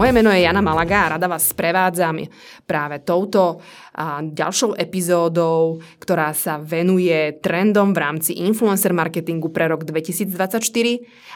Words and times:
Moje 0.00 0.16
meno 0.16 0.32
je 0.32 0.48
Jana 0.48 0.64
Malaga 0.64 1.04
a 1.04 1.10
rada 1.12 1.28
vás 1.28 1.52
sprevádzam 1.52 2.24
práve 2.64 3.04
touto 3.04 3.60
a 3.92 4.24
ďalšou 4.24 4.72
epizódou, 4.80 5.76
ktorá 6.00 6.32
sa 6.32 6.56
venuje 6.56 7.36
trendom 7.44 7.92
v 7.92 8.00
rámci 8.00 8.32
influencer 8.40 8.96
marketingu 8.96 9.52
pre 9.52 9.68
rok 9.68 9.84
2024 9.84 10.56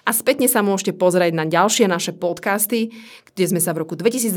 a 0.09 0.11
spätne 0.17 0.49
sa 0.49 0.65
môžete 0.65 0.97
pozrieť 0.97 1.37
na 1.37 1.45
ďalšie 1.45 1.85
naše 1.85 2.17
podcasty, 2.17 2.89
kde 3.37 3.45
sme 3.45 3.61
sa 3.61 3.77
v 3.77 3.85
roku 3.85 4.01
2023 4.01 4.33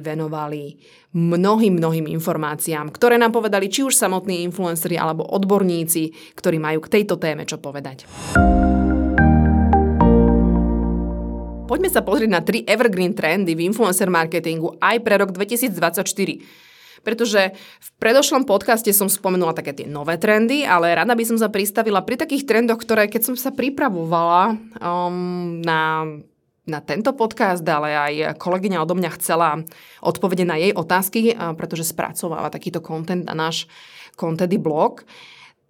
venovali 0.00 0.80
mnohým, 1.12 1.76
mnohým 1.76 2.08
informáciám, 2.16 2.88
ktoré 2.88 3.20
nám 3.20 3.36
povedali 3.36 3.68
či 3.68 3.84
už 3.84 3.92
samotní 3.92 4.40
influenceri 4.48 4.96
alebo 4.96 5.28
odborníci, 5.28 6.32
ktorí 6.32 6.56
majú 6.56 6.80
k 6.80 6.96
tejto 6.96 7.20
téme 7.20 7.44
čo 7.44 7.60
povedať. 7.60 8.08
Poďme 11.66 11.90
sa 11.90 11.98
pozrieť 11.98 12.30
na 12.30 12.46
tri 12.46 12.62
evergreen 12.62 13.10
trendy 13.10 13.58
v 13.58 13.66
influencer 13.66 14.06
marketingu 14.06 14.78
aj 14.78 15.02
pre 15.02 15.18
rok 15.18 15.34
2024. 15.34 15.74
Pretože 17.02 17.58
v 17.58 17.88
predošlom 17.98 18.46
podcaste 18.46 18.86
som 18.94 19.10
spomenula 19.10 19.50
také 19.50 19.74
tie 19.74 19.86
nové 19.90 20.14
trendy, 20.14 20.62
ale 20.62 20.94
rada 20.94 21.18
by 21.18 21.26
som 21.26 21.34
sa 21.34 21.50
pristavila 21.50 22.06
pri 22.06 22.22
takých 22.22 22.46
trendoch, 22.46 22.78
ktoré 22.78 23.10
keď 23.10 23.22
som 23.26 23.34
sa 23.34 23.50
pripravovala 23.50 24.54
um, 24.78 25.58
na, 25.58 26.06
na 26.70 26.78
tento 26.86 27.10
podcast, 27.18 27.66
ale 27.66 27.98
aj 27.98 28.38
kolegyňa 28.38 28.86
odo 28.86 28.94
mňa 28.94 29.10
chcela 29.18 29.58
odpovede 30.06 30.46
na 30.46 30.62
jej 30.62 30.70
otázky, 30.70 31.34
pretože 31.58 31.90
spracováva 31.90 32.46
takýto 32.46 32.78
content 32.78 33.26
na 33.26 33.34
náš 33.34 33.66
Contedy 34.14 34.56
blog, 34.56 35.02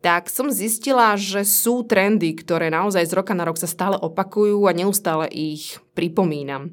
tak 0.07 0.31
som 0.31 0.55
zistila, 0.55 1.19
že 1.19 1.43
sú 1.43 1.83
trendy, 1.83 2.39
ktoré 2.39 2.71
naozaj 2.71 3.11
z 3.11 3.17
roka 3.19 3.35
na 3.35 3.43
rok 3.43 3.59
sa 3.59 3.67
stále 3.67 3.99
opakujú 3.99 4.71
a 4.71 4.71
neustále 4.71 5.27
ich 5.35 5.83
pripomínam. 5.99 6.71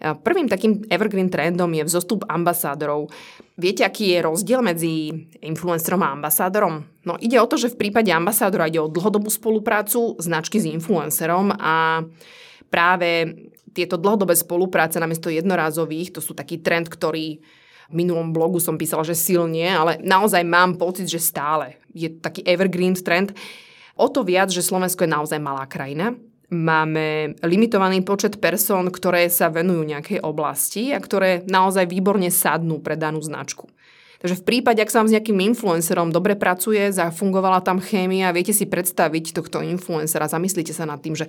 Prvým 0.00 0.48
takým 0.48 0.88
evergreen 0.88 1.28
trendom 1.28 1.68
je 1.76 1.84
vzostup 1.84 2.24
ambasádorov. 2.24 3.12
Viete, 3.60 3.84
aký 3.84 4.16
je 4.16 4.24
rozdiel 4.24 4.64
medzi 4.64 5.12
influencerom 5.44 6.00
a 6.00 6.16
ambasádorom? 6.16 6.80
No 7.04 7.20
ide 7.20 7.36
o 7.36 7.44
to, 7.44 7.60
že 7.60 7.76
v 7.76 7.88
prípade 7.88 8.08
ambasádora 8.08 8.72
ide 8.72 8.80
o 8.80 8.88
dlhodobú 8.88 9.28
spoluprácu 9.28 10.16
značky 10.16 10.56
s 10.56 10.64
influencerom 10.64 11.52
a 11.60 12.08
práve 12.72 13.36
tieto 13.76 14.00
dlhodobé 14.00 14.32
spolupráce 14.32 14.96
namiesto 14.96 15.28
jednorázových, 15.28 16.16
to 16.16 16.20
sú 16.24 16.32
taký 16.32 16.64
trend, 16.64 16.88
ktorý 16.88 17.36
minulom 17.90 18.34
blogu 18.34 18.58
som 18.58 18.78
písala, 18.78 19.06
že 19.06 19.18
silne, 19.18 19.66
ale 19.70 19.98
naozaj 20.02 20.42
mám 20.42 20.74
pocit, 20.74 21.06
že 21.06 21.22
stále 21.22 21.78
je 21.94 22.10
taký 22.10 22.42
evergreen 22.44 22.96
trend. 22.98 23.32
O 23.96 24.12
to 24.12 24.26
viac, 24.26 24.52
že 24.52 24.64
Slovensko 24.64 25.08
je 25.08 25.14
naozaj 25.14 25.40
malá 25.40 25.64
krajina. 25.64 26.12
Máme 26.46 27.34
limitovaný 27.42 28.06
počet 28.06 28.38
persón, 28.38 28.86
ktoré 28.94 29.26
sa 29.26 29.50
venujú 29.50 29.82
nejakej 29.82 30.22
oblasti 30.22 30.94
a 30.94 31.02
ktoré 31.02 31.42
naozaj 31.42 31.90
výborne 31.90 32.30
sadnú 32.30 32.78
pre 32.78 32.94
danú 32.94 33.18
značku. 33.18 33.66
Takže 34.22 34.40
v 34.40 34.46
prípade, 34.46 34.80
ak 34.80 34.88
sa 34.88 35.02
vám 35.02 35.10
s 35.10 35.14
nejakým 35.18 35.38
influencerom 35.54 36.08
dobre 36.14 36.38
pracuje, 36.38 36.88
zafungovala 36.88 37.60
tam 37.60 37.82
chémia, 37.82 38.32
viete 38.32 38.54
si 38.54 38.64
predstaviť 38.64 39.36
tohto 39.36 39.60
influencera, 39.60 40.30
zamyslite 40.30 40.72
sa 40.72 40.88
nad 40.88 41.02
tým, 41.02 41.18
že 41.18 41.28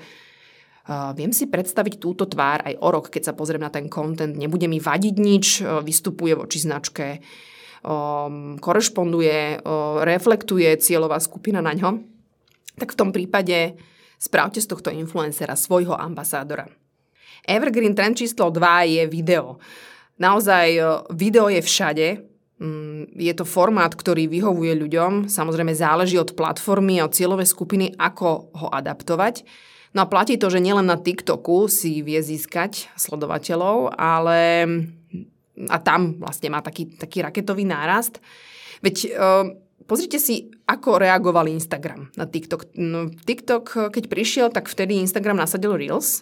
viem 0.88 1.36
si 1.36 1.52
predstaviť 1.52 2.00
túto 2.00 2.24
tvár 2.24 2.64
aj 2.64 2.80
o 2.80 2.88
rok, 2.88 3.12
keď 3.12 3.32
sa 3.32 3.34
pozriem 3.36 3.60
na 3.60 3.72
ten 3.72 3.92
content. 3.92 4.32
Nebude 4.32 4.72
mi 4.72 4.80
vadiť 4.80 5.16
nič, 5.20 5.46
uh, 5.60 5.84
vystupuje 5.84 6.32
voči 6.32 6.64
značke, 6.64 7.20
um, 7.84 8.56
korešponduje, 8.56 9.62
uh, 9.62 10.04
reflektuje 10.08 10.72
cieľová 10.80 11.20
skupina 11.20 11.60
na 11.60 11.76
ňo. 11.76 12.00
Tak 12.80 12.96
v 12.96 13.00
tom 13.00 13.10
prípade 13.12 13.76
spravte 14.16 14.64
z 14.64 14.68
tohto 14.72 14.88
influencera 14.94 15.60
svojho 15.60 15.94
ambasádora. 15.94 16.72
Evergreen 17.48 17.96
trend 17.96 18.20
číslo 18.20 18.52
2 18.52 18.88
je 18.88 19.04
video. 19.08 19.60
Naozaj 20.18 20.68
video 21.14 21.48
je 21.48 21.62
všade, 21.62 22.08
mm, 22.60 23.14
je 23.14 23.34
to 23.38 23.46
formát, 23.46 23.94
ktorý 23.94 24.26
vyhovuje 24.28 24.74
ľuďom. 24.74 25.30
Samozrejme 25.30 25.72
záleží 25.78 26.18
od 26.18 26.34
platformy 26.34 27.00
a 27.00 27.06
od 27.06 27.16
cieľovej 27.16 27.48
skupiny, 27.48 27.94
ako 27.96 28.52
ho 28.52 28.68
adaptovať. 28.74 29.46
No 29.96 30.04
a 30.04 30.10
platí 30.10 30.36
to, 30.36 30.52
že 30.52 30.64
nielen 30.64 30.88
na 30.88 31.00
TikToku 31.00 31.72
si 31.72 32.04
vie 32.04 32.20
získať 32.20 32.92
sledovateľov, 33.00 33.96
ale 33.96 34.40
a 35.66 35.78
tam 35.82 36.22
vlastne 36.22 36.54
má 36.54 36.62
taký, 36.62 36.86
taký 37.00 37.26
raketový 37.26 37.66
nárast. 37.66 38.22
Veď 38.86 38.96
uh, 39.10 39.46
pozrite 39.90 40.22
si, 40.22 40.54
ako 40.70 41.02
reagoval 41.02 41.50
Instagram 41.50 42.14
na 42.14 42.30
TikTok. 42.30 42.78
No, 42.78 43.10
TikTok, 43.10 43.90
keď 43.90 44.04
prišiel, 44.06 44.48
tak 44.54 44.70
vtedy 44.70 45.02
Instagram 45.02 45.40
nasadil 45.40 45.74
Reels 45.74 46.22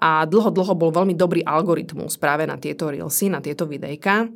a 0.00 0.24
dlho, 0.26 0.50
dlho 0.50 0.74
bol 0.74 0.90
veľmi 0.90 1.14
dobrý 1.14 1.44
algoritmus 1.44 2.16
práve 2.16 2.48
na 2.48 2.56
tieto 2.56 2.88
Reelsy, 2.90 3.30
na 3.30 3.38
tieto 3.38 3.68
videjka. 3.68 4.26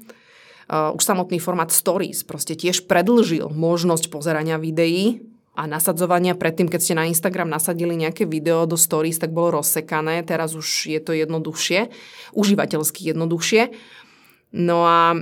Uh, 0.65 0.97
už 0.97 1.03
samotný 1.05 1.43
formát 1.43 1.69
Stories 1.69 2.25
proste 2.25 2.57
tiež 2.57 2.89
predlžil 2.89 3.53
možnosť 3.53 4.09
pozerania 4.09 4.57
videí 4.57 5.34
a 5.55 5.71
nasadzovania. 5.71 6.35
Predtým, 6.35 6.67
keď 6.67 6.81
ste 6.83 6.99
na 6.99 7.07
Instagram 7.07 7.47
nasadili 7.47 7.95
nejaké 7.95 8.27
video 8.27 8.67
do 8.67 8.75
stories, 8.75 9.23
tak 9.23 9.31
bolo 9.31 9.63
rozsekané. 9.63 10.27
Teraz 10.27 10.59
už 10.59 10.91
je 10.91 11.01
to 11.01 11.15
jednoduchšie, 11.15 11.95
užívateľsky 12.35 13.15
jednoduchšie. 13.15 13.71
No 14.55 14.87
a 14.87 15.19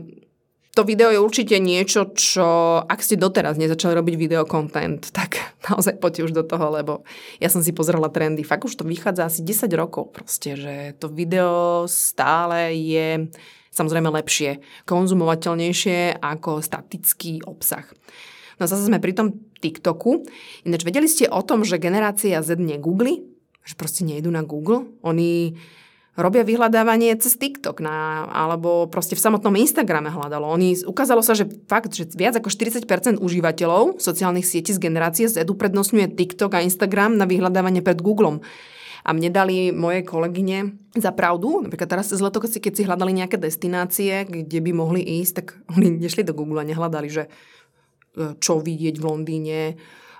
to 0.72 0.88
video 0.88 1.12
je 1.12 1.20
určite 1.20 1.60
niečo, 1.60 2.16
čo 2.16 2.80
ak 2.80 3.04
ste 3.04 3.20
doteraz 3.20 3.60
nezačali 3.60 3.92
robiť 3.92 4.14
video 4.16 4.48
content, 4.48 5.04
tak 5.12 5.36
naozaj 5.68 6.00
poďte 6.00 6.24
už 6.28 6.32
do 6.32 6.44
toho, 6.48 6.72
lebo 6.72 7.04
ja 7.36 7.52
som 7.52 7.60
si 7.60 7.76
pozrela 7.76 8.08
trendy. 8.08 8.40
Fakt 8.40 8.64
už 8.64 8.80
to 8.80 8.88
vychádza 8.88 9.28
asi 9.28 9.40
10 9.44 9.68
rokov 9.76 10.16
proste, 10.16 10.56
že 10.56 10.96
to 10.96 11.12
video 11.12 11.84
stále 11.84 12.72
je 12.72 13.28
samozrejme 13.72 14.08
lepšie, 14.12 14.60
konzumovateľnejšie 14.84 16.20
ako 16.20 16.60
statický 16.60 17.44
obsah. 17.44 17.84
No 18.60 18.68
zase 18.68 18.88
sme 18.88 19.00
pri 19.00 19.16
tom 19.16 19.51
TikToku. 19.62 20.26
Ináč 20.66 20.82
vedeli 20.82 21.06
ste 21.06 21.30
o 21.30 21.40
tom, 21.46 21.62
že 21.62 21.78
generácia 21.78 22.42
Z 22.42 22.58
negoogli? 22.58 23.22
Že 23.62 23.74
proste 23.78 24.02
nejdu 24.02 24.34
na 24.34 24.42
Google? 24.42 24.90
Oni 25.06 25.54
robia 26.12 26.44
vyhľadávanie 26.44 27.16
cez 27.16 27.40
TikTok 27.40 27.80
na, 27.80 28.28
alebo 28.28 28.84
proste 28.90 29.16
v 29.16 29.24
samotnom 29.24 29.56
Instagrame 29.56 30.12
hľadalo. 30.12 30.44
Oni, 30.44 30.76
ukázalo 30.84 31.24
sa, 31.24 31.32
že 31.32 31.48
fakt, 31.70 31.96
že 31.96 32.04
viac 32.12 32.36
ako 32.36 32.52
40% 32.52 32.84
užívateľov 33.16 33.96
sociálnych 33.96 34.44
sietí 34.44 34.76
z 34.76 34.82
generácie 34.82 35.24
Z 35.30 35.48
uprednostňuje 35.48 36.12
TikTok 36.12 36.60
a 36.60 36.64
Instagram 36.64 37.16
na 37.16 37.24
vyhľadávanie 37.24 37.80
pred 37.80 38.04
Googlom. 38.04 38.44
A 39.02 39.10
mne 39.10 39.34
dali 39.34 39.74
moje 39.74 40.06
kolegyne 40.06 40.78
za 40.94 41.10
pravdu. 41.10 41.58
Napríklad 41.64 41.90
teraz 41.90 42.14
cez 42.14 42.22
leto, 42.22 42.38
keď 42.38 42.70
si 42.70 42.86
hľadali 42.86 43.10
nejaké 43.10 43.34
destinácie, 43.34 44.22
kde 44.22 44.62
by 44.62 44.70
mohli 44.70 45.02
ísť, 45.02 45.32
tak 45.42 45.46
oni 45.74 45.98
nešli 45.98 46.22
do 46.22 46.36
Google 46.36 46.62
a 46.62 46.68
nehľadali, 46.68 47.08
že 47.10 47.26
čo 48.14 48.60
vidieť 48.60 49.00
v 49.00 49.06
Londýne, 49.08 49.60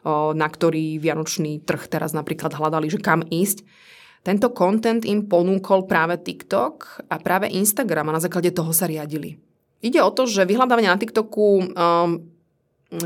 na 0.08 0.48
ktorý 0.48 0.98
vianočný 0.98 1.62
trh 1.62 1.86
teraz 1.86 2.10
napríklad 2.10 2.56
hľadali, 2.56 2.90
že 2.90 2.98
kam 2.98 3.22
ísť. 3.22 3.62
Tento 4.22 4.54
content 4.54 5.02
im 5.02 5.26
ponúkol 5.26 5.90
práve 5.90 6.14
TikTok 6.18 7.06
a 7.10 7.18
práve 7.18 7.50
Instagram 7.50 8.10
a 8.10 8.16
na 8.18 8.22
základe 8.22 8.54
toho 8.54 8.70
sa 8.70 8.86
riadili. 8.86 9.38
Ide 9.82 9.98
o 9.98 10.14
to, 10.14 10.30
že 10.30 10.46
vyhľadávanie 10.46 10.86
na 10.86 10.98
TikToku 10.98 11.46
um, 11.58 11.66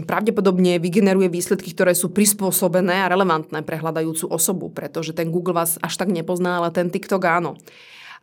pravdepodobne 0.04 0.76
vygeneruje 0.76 1.32
výsledky, 1.32 1.72
ktoré 1.72 1.96
sú 1.96 2.12
prispôsobené 2.12 3.00
a 3.00 3.08
relevantné 3.08 3.64
pre 3.64 3.80
hľadajúcu 3.80 4.28
osobu, 4.28 4.68
pretože 4.68 5.16
ten 5.16 5.32
Google 5.32 5.56
vás 5.56 5.80
až 5.80 5.96
tak 5.96 6.12
nepozná, 6.12 6.60
ale 6.60 6.68
ten 6.68 6.92
TikTok 6.92 7.22
áno. 7.24 7.56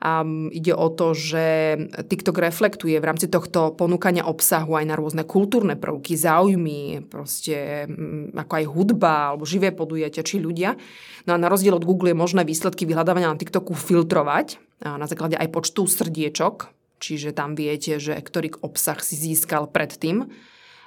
A 0.03 0.19
ide 0.52 0.75
o 0.75 0.91
to, 0.91 1.16
že 1.16 1.80
TikTok 2.12 2.36
reflektuje 2.36 3.00
v 3.00 3.08
rámci 3.08 3.31
tohto 3.31 3.72
ponúkania 3.72 4.28
obsahu 4.28 4.75
aj 4.75 4.84
na 4.84 5.00
rôzne 5.00 5.24
kultúrne 5.24 5.80
prvky, 5.80 6.19
záujmy, 6.19 7.08
proste 7.08 7.88
ako 8.36 8.53
aj 8.59 8.66
hudba 8.68 9.31
alebo 9.31 9.48
živé 9.48 9.72
podujatia 9.72 10.27
či 10.27 10.44
ľudia. 10.44 10.75
No 11.24 11.31
a 11.31 11.39
na 11.39 11.48
rozdiel 11.48 11.80
od 11.80 11.88
Google 11.88 12.12
je 12.12 12.19
možné 12.19 12.44
výsledky 12.44 12.83
vyhľadávania 12.83 13.31
na 13.31 13.39
TikToku 13.39 13.72
filtrovať 13.72 14.60
na 14.83 15.07
základe 15.07 15.39
aj 15.39 15.48
počtu 15.56 15.88
srdiečok, 15.88 16.68
čiže 17.00 17.31
tam 17.31 17.56
viete, 17.56 17.98
že 18.04 18.19
ktorý 18.19 18.60
obsah 18.60 19.00
si 19.00 19.16
získal 19.16 19.72
predtým 19.72 20.27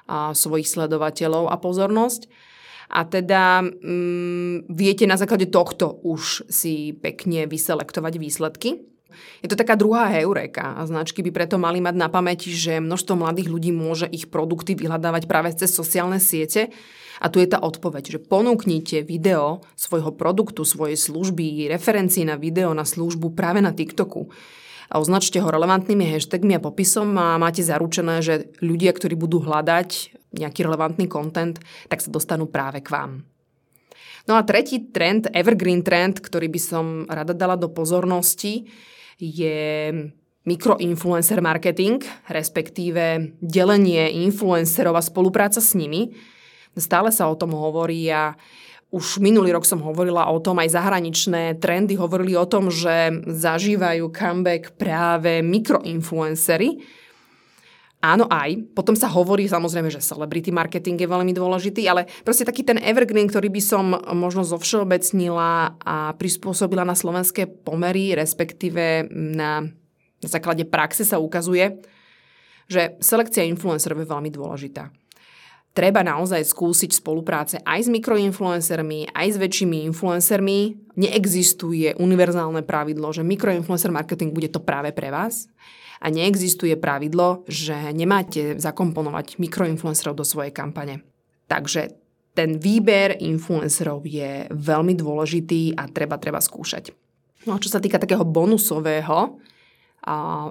a 0.06 0.36
svojich 0.36 0.68
sledovateľov 0.68 1.50
a 1.50 1.56
pozornosť. 1.56 2.28
A 2.86 3.02
teda 3.02 3.66
mm, 3.66 4.70
viete 4.70 5.08
na 5.10 5.18
základe 5.18 5.50
tohto 5.50 5.98
už 6.06 6.46
si 6.46 6.94
pekne 6.94 7.50
vyselektovať 7.50 8.14
výsledky. 8.22 8.95
Je 9.40 9.48
to 9.48 9.56
taká 9.56 9.78
druhá 9.78 10.10
heureka 10.10 10.76
a 10.76 10.82
značky 10.84 11.22
by 11.22 11.30
preto 11.30 11.56
mali 11.56 11.78
mať 11.78 11.94
na 11.94 12.08
pamäti, 12.10 12.50
že 12.50 12.82
množstvo 12.82 13.14
mladých 13.14 13.48
ľudí 13.48 13.70
môže 13.70 14.06
ich 14.10 14.26
produkty 14.26 14.74
vyhľadávať 14.74 15.30
práve 15.30 15.54
cez 15.54 15.70
sociálne 15.70 16.18
siete 16.18 16.74
a 17.22 17.30
tu 17.32 17.40
je 17.40 17.48
tá 17.48 17.62
odpoveď, 17.62 18.18
že 18.18 18.20
ponúknite 18.20 19.06
video 19.06 19.64
svojho 19.78 20.12
produktu, 20.12 20.66
svojej 20.66 20.98
služby, 20.98 21.70
referencii 21.70 22.28
na 22.28 22.36
video, 22.36 22.74
na 22.76 22.84
službu 22.84 23.32
práve 23.32 23.62
na 23.62 23.72
TikToku 23.72 24.28
a 24.90 25.02
označte 25.02 25.42
ho 25.42 25.48
relevantnými 25.50 26.06
hashtagmi 26.06 26.58
a 26.58 26.64
popisom 26.64 27.14
a 27.18 27.38
máte 27.38 27.62
zaručené, 27.62 28.22
že 28.22 28.50
ľudia, 28.62 28.94
ktorí 28.94 29.18
budú 29.18 29.42
hľadať 29.42 30.14
nejaký 30.36 30.60
relevantný 30.66 31.06
content, 31.08 31.58
tak 31.88 32.02
sa 32.04 32.12
dostanú 32.12 32.46
práve 32.46 32.84
k 32.84 32.92
vám. 32.92 33.24
No 34.26 34.34
a 34.34 34.42
tretí 34.42 34.90
trend, 34.90 35.30
evergreen 35.30 35.86
trend, 35.86 36.18
ktorý 36.18 36.50
by 36.50 36.60
som 36.60 36.84
rada 37.06 37.30
dala 37.30 37.54
do 37.54 37.70
pozornosti, 37.70 38.66
je 39.18 39.92
mikroinfluencer 40.46 41.42
marketing, 41.42 42.06
respektíve 42.30 43.34
delenie 43.42 44.14
influencerov 44.24 44.94
a 44.94 45.02
spolupráca 45.02 45.58
s 45.58 45.74
nimi. 45.74 46.14
Stále 46.76 47.10
sa 47.10 47.26
o 47.26 47.34
tom 47.34 47.56
hovorí 47.56 48.06
a 48.12 48.38
už 48.94 49.18
minulý 49.18 49.50
rok 49.50 49.66
som 49.66 49.82
hovorila 49.82 50.30
o 50.30 50.38
tom, 50.38 50.62
aj 50.62 50.70
zahraničné 50.70 51.58
trendy 51.58 51.98
hovorili 51.98 52.38
o 52.38 52.46
tom, 52.46 52.70
že 52.70 53.10
zažívajú 53.26 54.14
comeback 54.14 54.78
práve 54.78 55.42
mikroinfluencery. 55.42 56.78
Áno 58.04 58.28
aj. 58.28 58.76
Potom 58.76 58.92
sa 58.92 59.08
hovorí 59.08 59.48
samozrejme, 59.48 59.88
že 59.88 60.04
celebrity 60.04 60.52
marketing 60.52 61.00
je 61.00 61.08
veľmi 61.08 61.32
dôležitý, 61.32 61.88
ale 61.88 62.06
proste 62.22 62.44
taký 62.44 62.62
ten 62.62 62.76
evergreen, 62.78 63.26
ktorý 63.26 63.48
by 63.48 63.62
som 63.64 63.96
možno 64.12 64.44
zovšeobecnila 64.44 65.80
a 65.80 66.12
prispôsobila 66.14 66.84
na 66.84 66.94
slovenské 66.94 67.48
pomery, 67.48 68.12
respektíve 68.12 69.08
na 69.10 69.64
na 70.22 70.28
základe 70.28 70.64
praxe 70.64 71.04
sa 71.04 71.20
ukazuje, 71.20 71.76
že 72.66 72.96
selekcia 72.98 73.46
influencerov 73.46 74.02
je 74.02 74.10
veľmi 74.10 74.30
dôležitá. 74.32 74.90
Treba 75.76 76.00
naozaj 76.00 76.40
skúsiť 76.40 77.04
spolupráce 77.04 77.60
aj 77.60 77.84
s 77.84 77.88
mikroinfluencermi, 77.92 79.12
aj 79.12 79.26
s 79.28 79.36
väčšími 79.36 79.84
influencermi. 79.92 80.88
Neexistuje 80.96 81.92
univerzálne 82.00 82.64
pravidlo, 82.64 83.12
že 83.12 83.20
mikroinfluencer 83.20 83.92
marketing 83.92 84.32
bude 84.32 84.48
to 84.48 84.64
práve 84.64 84.96
pre 84.96 85.12
vás. 85.12 85.52
A 86.00 86.08
neexistuje 86.08 86.80
pravidlo, 86.80 87.44
že 87.44 87.92
nemáte 87.92 88.56
zakomponovať 88.56 89.36
mikroinfluencerov 89.36 90.16
do 90.16 90.24
svojej 90.24 90.56
kampane. 90.56 91.04
Takže 91.44 91.92
ten 92.32 92.56
výber 92.56 93.20
influencerov 93.20 94.08
je 94.08 94.48
veľmi 94.48 94.96
dôležitý 94.96 95.76
a 95.76 95.92
treba, 95.92 96.16
treba 96.16 96.40
skúšať. 96.40 96.92
No 97.44 97.56
a 97.56 97.60
čo 97.60 97.68
sa 97.68 97.84
týka 97.84 98.00
takého 98.00 98.24
bonusového, 98.24 99.40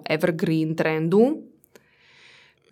evergreen 0.05 0.77
trendu. 0.77 1.49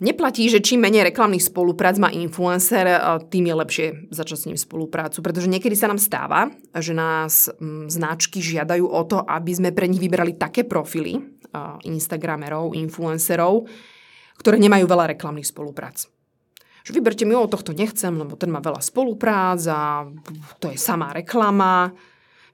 Neplatí, 0.03 0.51
že 0.51 0.59
čím 0.59 0.83
menej 0.83 1.15
reklamných 1.15 1.47
spoluprác 1.47 1.95
má 1.95 2.11
influencer, 2.11 2.83
tým 3.31 3.47
je 3.47 3.55
lepšie 3.55 3.87
začať 4.11 4.35
s 4.35 4.47
ním 4.51 4.59
spoluprácu, 4.59 5.23
pretože 5.23 5.47
niekedy 5.47 5.79
sa 5.79 5.87
nám 5.87 5.95
stáva, 5.95 6.51
že 6.75 6.91
nás 6.91 7.47
mm, 7.47 7.87
značky 7.87 8.43
žiadajú 8.43 8.83
o 8.83 9.01
to, 9.07 9.23
aby 9.23 9.55
sme 9.55 9.71
pre 9.71 9.87
nich 9.87 10.03
vybrali 10.03 10.35
také 10.35 10.67
profily 10.67 11.23
Instagramerov, 11.87 12.75
influencerov, 12.75 13.63
ktoré 14.43 14.59
nemajú 14.59 14.83
veľa 14.91 15.15
reklamných 15.15 15.47
spoluprác. 15.47 16.11
Že 16.83 16.99
vyberte 16.99 17.23
mi, 17.23 17.31
o 17.39 17.47
tohto 17.47 17.71
nechcem, 17.71 18.11
lebo 18.11 18.35
ten 18.35 18.51
má 18.51 18.59
veľa 18.59 18.83
spoluprác 18.83 19.63
a 19.71 20.03
to 20.59 20.67
je 20.67 20.75
samá 20.75 21.15
reklama. 21.15 21.95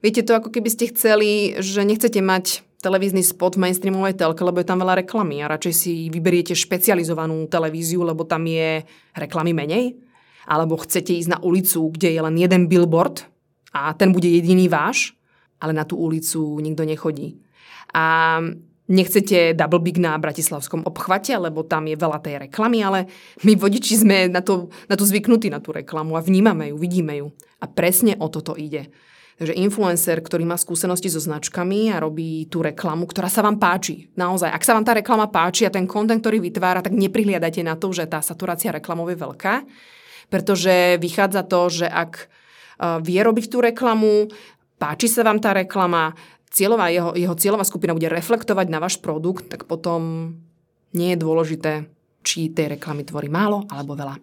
Viete 0.06 0.22
to, 0.22 0.38
ako 0.38 0.54
keby 0.54 0.70
ste 0.70 0.94
chceli, 0.94 1.58
že 1.58 1.82
nechcete 1.82 2.22
mať 2.22 2.62
televízny 2.80 3.20
spot 3.20 3.56
v 3.56 3.68
mainstreamovej 3.68 4.16
telke, 4.16 4.40
lebo 4.40 4.60
je 4.60 4.68
tam 4.68 4.80
veľa 4.80 5.04
reklamy 5.04 5.44
a 5.44 5.52
radšej 5.52 5.74
si 5.76 5.92
vyberiete 6.08 6.56
špecializovanú 6.56 7.44
televíziu, 7.46 8.00
lebo 8.02 8.24
tam 8.24 8.48
je 8.48 8.82
reklamy 9.14 9.52
menej? 9.52 10.00
Alebo 10.48 10.80
chcete 10.80 11.12
ísť 11.12 11.36
na 11.36 11.38
ulicu, 11.44 11.92
kde 11.92 12.16
je 12.16 12.20
len 12.20 12.34
jeden 12.40 12.66
billboard 12.66 13.28
a 13.76 13.92
ten 13.92 14.10
bude 14.10 14.26
jediný 14.26 14.66
váš, 14.66 15.12
ale 15.60 15.76
na 15.76 15.84
tú 15.84 16.00
ulicu 16.00 16.58
nikto 16.58 16.82
nechodí. 16.88 17.38
A 17.92 18.40
nechcete 18.90 19.54
double 19.54 19.78
big 19.78 20.00
na 20.02 20.18
Bratislavskom 20.18 20.82
obchvate, 20.82 21.36
lebo 21.38 21.62
tam 21.62 21.86
je 21.86 21.94
veľa 21.94 22.18
tej 22.18 22.50
reklamy, 22.50 22.82
ale 22.82 23.06
my 23.46 23.54
vodiči 23.54 23.94
sme 24.02 24.26
na 24.26 24.42
to, 24.42 24.72
na 24.90 24.98
to 24.98 25.06
zvyknutí 25.06 25.52
na 25.52 25.62
tú 25.62 25.70
reklamu 25.70 26.18
a 26.18 26.24
vnímame 26.24 26.74
ju, 26.74 26.76
vidíme 26.80 27.14
ju. 27.22 27.30
A 27.62 27.70
presne 27.70 28.18
o 28.18 28.26
toto 28.26 28.58
ide. 28.58 28.90
Takže 29.40 29.56
influencer, 29.56 30.20
ktorý 30.20 30.44
má 30.44 30.60
skúsenosti 30.60 31.08
so 31.08 31.16
značkami 31.16 31.88
a 31.88 31.96
robí 31.96 32.44
tú 32.52 32.60
reklamu, 32.60 33.08
ktorá 33.08 33.32
sa 33.32 33.40
vám 33.40 33.56
páči. 33.56 34.12
Naozaj, 34.12 34.52
ak 34.52 34.60
sa 34.68 34.76
vám 34.76 34.84
tá 34.84 34.92
reklama 34.92 35.32
páči 35.32 35.64
a 35.64 35.72
ten 35.72 35.88
kontent, 35.88 36.20
ktorý 36.20 36.44
vytvára, 36.44 36.84
tak 36.84 36.92
neprihliadajte 36.92 37.64
na 37.64 37.72
to, 37.72 37.88
že 37.88 38.04
tá 38.04 38.20
saturácia 38.20 38.68
reklamov 38.68 39.08
je 39.08 39.16
veľká, 39.16 39.64
pretože 40.28 41.00
vychádza 41.00 41.48
to, 41.48 41.72
že 41.72 41.88
ak 41.88 42.12
e, 42.20 42.24
vie 43.00 43.16
robiť 43.24 43.48
tú 43.48 43.64
reklamu, 43.64 44.28
páči 44.76 45.08
sa 45.08 45.24
vám 45.24 45.40
tá 45.40 45.56
reklama, 45.56 46.12
cieľová, 46.52 46.92
jeho, 46.92 47.16
jeho 47.16 47.32
cieľová 47.32 47.64
skupina 47.64 47.96
bude 47.96 48.12
reflektovať 48.12 48.66
na 48.68 48.76
váš 48.76 49.00
produkt, 49.00 49.48
tak 49.48 49.64
potom 49.64 50.36
nie 50.92 51.16
je 51.16 51.22
dôležité, 51.22 51.88
či 52.20 52.52
tej 52.52 52.76
reklamy 52.76 53.08
tvorí 53.08 53.32
málo 53.32 53.64
alebo 53.72 53.96
veľa. 53.96 54.20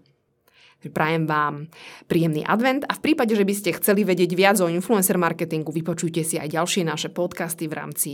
Prajem 0.77 1.25
vám 1.25 1.67
príjemný 2.05 2.45
advent 2.45 2.85
a 2.85 2.93
v 2.93 3.01
prípade, 3.01 3.33
že 3.33 3.43
by 3.43 3.53
ste 3.57 3.75
chceli 3.81 4.05
vedieť 4.05 4.31
viac 4.37 4.57
o 4.61 4.69
influencer 4.69 5.17
marketingu, 5.17 5.73
vypočujte 5.73 6.21
si 6.21 6.37
aj 6.37 6.53
ďalšie 6.53 6.85
naše 6.85 7.09
podcasty 7.09 7.65
v 7.65 7.73
rámci 7.73 8.11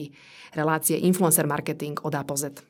relácie 0.55 0.95
Influencer 1.03 1.43
Marketing 1.43 1.99
od 2.07 2.13
A 2.15 2.23
po 2.23 2.39
Z. 2.39 2.63